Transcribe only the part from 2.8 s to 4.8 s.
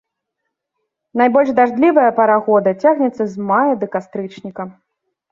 цягнецца з мая да кастрычніка.